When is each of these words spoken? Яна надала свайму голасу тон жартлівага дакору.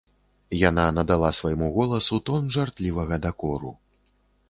Яна 0.69 0.85
надала 0.99 1.29
свайму 1.41 1.69
голасу 1.77 2.21
тон 2.31 2.51
жартлівага 2.59 3.25
дакору. 3.27 3.71